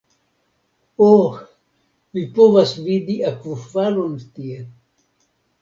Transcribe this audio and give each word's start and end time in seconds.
Oh 1.07 1.27
vi 2.17 2.25
povas 2.39 2.73
vidi 2.87 3.19
akvofalon 3.33 4.17
tie 4.39 4.61